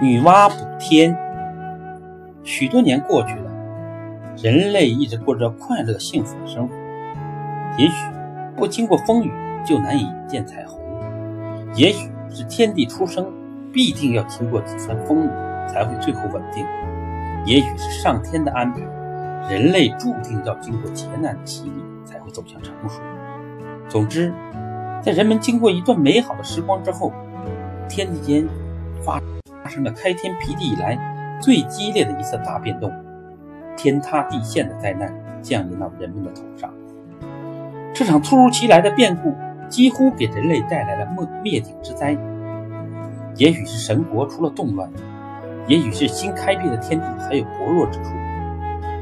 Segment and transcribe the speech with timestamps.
[0.00, 1.14] 女娲补天。
[2.42, 3.50] 许多年过去了，
[4.42, 6.74] 人类一直过着快乐幸福的生活。
[7.76, 7.94] 也许
[8.56, 9.30] 不经过风雨
[9.64, 10.80] 就难以见彩虹，
[11.74, 13.30] 也许是天地出生
[13.70, 15.28] 必定要经过几番风雨
[15.68, 16.64] 才会最后稳定，
[17.44, 18.80] 也许是上天的安排，
[19.50, 21.72] 人类注定要经过劫难的洗礼
[22.06, 23.00] 才会走向成熟。
[23.86, 24.32] 总之，
[25.02, 27.12] 在人们经过一段美好的时光之后，
[27.86, 28.48] 天地间
[29.04, 29.22] 发发
[29.70, 30.98] 生了开天辟地以来
[31.40, 32.92] 最激烈的一次大变动，
[33.76, 36.70] 天塌地陷的灾难降临到人们的头上。
[37.94, 39.34] 这场突如其来的变故
[39.68, 42.16] 几乎给人类带来了灭灭顶之灾。
[43.36, 44.90] 也许是神国出了动乱，
[45.66, 48.10] 也许是新开辟的天地还有薄弱之处，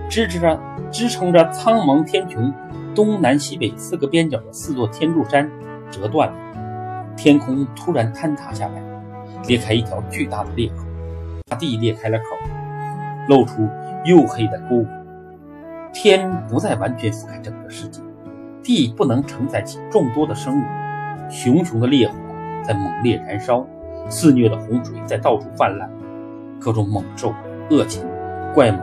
[0.08, 0.60] 支持着
[0.90, 2.52] 支撑着苍茫天穹
[2.94, 5.50] 东南西北四个边角的四座天柱山
[5.90, 6.34] 折断了，
[7.16, 8.87] 天空突然坍塌下来。
[9.46, 10.84] 裂开一条巨大的裂口，
[11.46, 12.24] 大地裂开了口，
[13.28, 13.68] 露出
[14.04, 14.84] 黝黑的沟。
[15.92, 18.02] 天不再完全覆盖整个世界，
[18.62, 20.62] 地不能承载起众多的生物。
[21.30, 22.14] 熊熊的烈火
[22.64, 23.66] 在猛烈燃烧，
[24.08, 25.90] 肆虐的洪水在到处泛滥，
[26.60, 27.34] 各种猛兽、
[27.70, 28.04] 恶禽、
[28.54, 28.76] 怪物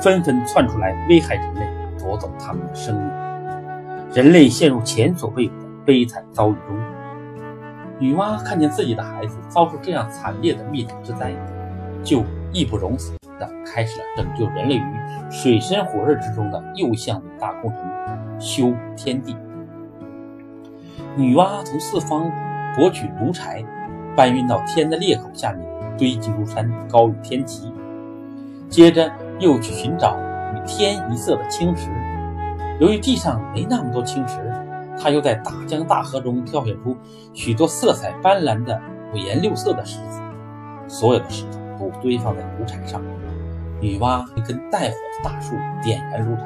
[0.00, 1.66] 纷纷窜出来危害人类，
[1.98, 3.10] 夺走他们的生命。
[4.12, 6.76] 人类陷入前所未有的悲惨遭遇中。
[8.00, 11.34] 女娲看见自己的孩子遭受这样惨烈的灭顶之灾，
[12.02, 17.80] 就义不容辞地开始了拯救人类于水深火热之中的又一项伟大工程——
[18.40, 19.36] 修补天地。
[21.14, 22.32] 女娲从四方
[22.74, 23.62] 博取炉柴，
[24.16, 25.62] 搬运到天的裂口下面
[25.98, 27.70] 堆积如山、高于天齐，
[28.70, 30.16] 接着又去寻找
[30.54, 31.90] 与天一色的青石。
[32.80, 34.40] 由于地上没那么多青石。
[35.00, 36.94] 他又在大江大河中挑选出
[37.32, 38.78] 许多色彩斑斓的
[39.14, 40.20] 五颜六色的石子，
[40.86, 41.44] 所有的石
[41.78, 43.02] 头都堆放在炉柴上。
[43.80, 46.44] 女娲一根带火的大树点燃炉柴，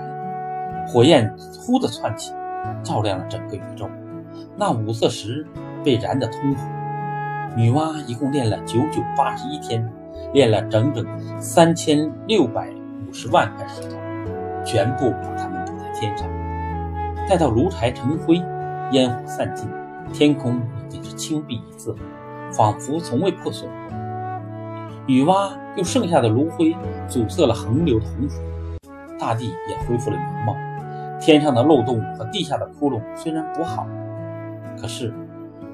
[0.87, 2.33] 火焰忽地窜起，
[2.85, 3.91] 照亮了整个宇宙。
[4.57, 5.45] 那五色石
[5.83, 6.65] 被燃得通红。
[7.57, 9.93] 女娲一共练了九九八十一天，
[10.33, 11.05] 练了整整
[11.41, 12.69] 三千六百
[13.09, 13.97] 五十万块石头，
[14.65, 16.29] 全部把它们补在天上。
[17.29, 18.43] 待到炉柴成灰，
[18.93, 19.69] 烟火散尽，
[20.13, 21.95] 天空已经是青碧一色，
[22.53, 23.97] 仿佛从未破损过。
[25.07, 26.77] 女娲用剩下的炉灰
[27.09, 28.43] 阻塞了横流的洪水，
[29.19, 30.55] 大地也恢复了原貌。
[31.19, 33.87] 天上的漏洞和地下的窟窿虽然补好，
[34.79, 35.13] 可是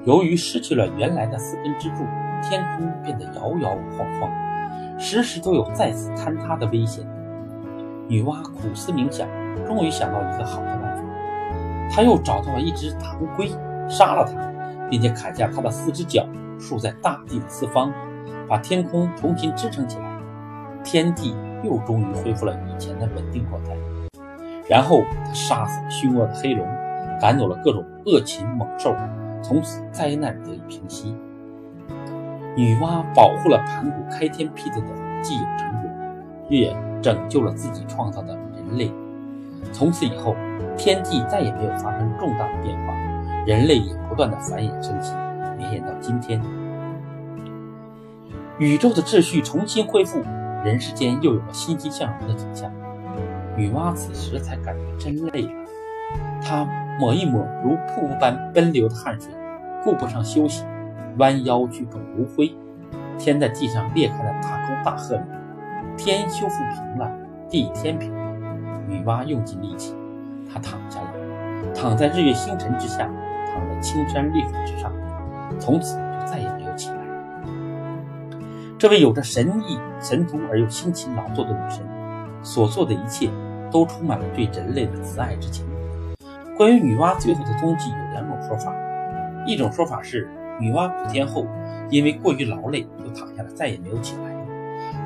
[0.05, 2.05] 由于失去了原来的四根支柱，
[2.41, 4.31] 天空变得摇摇晃晃，
[4.97, 7.05] 时时都有再次坍塌的危险。
[8.07, 9.27] 女娲苦思冥想，
[9.65, 11.00] 终于想到一个好的办法。
[11.93, 13.49] 他又找到了一只大乌龟，
[13.89, 16.25] 杀了它，并且砍下它的四只脚，
[16.57, 17.91] 竖在大地的四方，
[18.47, 20.19] 把天空重新支撑起来，
[20.83, 23.75] 天地又终于恢复了以前的稳定状态。
[24.69, 26.65] 然后他杀死了凶恶的黑龙，
[27.19, 28.95] 赶走了各种恶禽猛兽，
[29.41, 31.13] 从此灾难得以平息。
[32.55, 34.87] 女娲保护了盘古开天辟地的
[35.21, 35.91] 既有成果，
[36.47, 38.89] 也拯救了自己创造的人类。
[39.71, 40.35] 从此以后。
[40.77, 42.93] 天地再也没有发生重大的变化，
[43.45, 45.13] 人类也不断的繁衍生息，
[45.57, 46.41] 绵延到今天。
[48.57, 50.23] 宇宙的秩序重新恢复，
[50.63, 52.71] 人世间又有了欣欣向荣的景象。
[53.55, 55.51] 女娲此时才感觉真累了，
[56.41, 56.65] 她
[56.99, 59.31] 抹一抹如瀑布般奔流的汗水，
[59.83, 60.63] 顾不上休息，
[61.17, 62.51] 弯腰去捧炉灰。
[63.19, 65.21] 天在地上裂开了大沟大壑，
[65.95, 67.11] 天修复平了，
[67.49, 68.20] 地天平。
[68.87, 69.95] 女娲用尽力气。
[70.51, 71.07] 她躺下了，
[71.73, 73.09] 躺在日月星辰之下，
[73.53, 74.91] 躺在青山绿水之上，
[75.59, 76.97] 从此就再也没有起来。
[78.77, 81.85] 这位有着神异、神足而又辛勤劳作的女神，
[82.41, 83.29] 所做的一切
[83.71, 85.65] 都充满了对人类的慈爱之情。
[86.57, 88.73] 关于女娲最后的踪迹，有两种说法：
[89.45, 91.45] 一种说法是女娲补天后
[91.89, 94.35] 因为过于劳累，就躺下了，再也没有起来。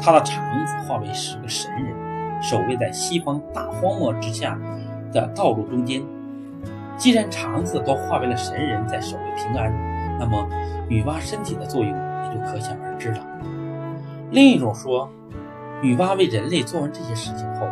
[0.01, 1.93] 她的肠子化为十个神人，
[2.47, 4.57] 守卫在西方大荒漠之下。
[5.13, 6.01] 的道路中间，
[6.97, 9.73] 既然肠子都化为了神人，在守卫平安，
[10.19, 10.45] 那么
[10.89, 13.19] 女娲身体的作用也就可想而知了。
[14.31, 15.09] 另一种说，
[15.81, 17.65] 女娲为人类做完这些事情后，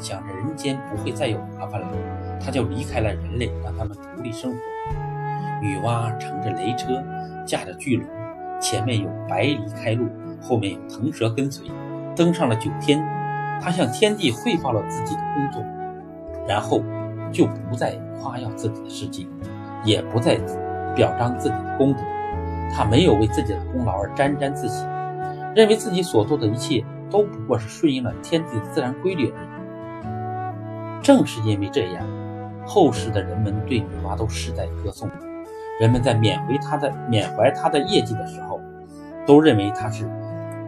[0.00, 1.86] 想着人间不会再有麻烦了，
[2.44, 4.58] 她就离开了人类，让他们独立生活。
[5.62, 7.00] 女娲乘着雷车，
[7.46, 8.04] 驾着巨龙，
[8.60, 10.08] 前面有白离开路，
[10.42, 11.70] 后面有腾蛇跟随，
[12.16, 13.00] 登上了九天。
[13.60, 15.62] 他向天地汇报了自己的工作。
[16.48, 16.82] 然后
[17.30, 19.28] 就不再夸耀自己的事迹，
[19.84, 20.36] 也不再
[20.96, 22.00] 表彰自己的功德。
[22.74, 24.84] 他没有为自己的功劳而沾沾自喜，
[25.54, 31.02] 认为自己所做的一切都不过是顺应了天地自然规律而已。
[31.02, 32.04] 正是因为这样，
[32.66, 35.08] 后世的人们对女娲都世代歌颂。
[35.80, 38.60] 人们在缅怀她的缅怀她的业绩的时候，
[39.24, 40.04] 都认为她是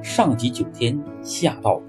[0.00, 1.82] 上及九天，下到五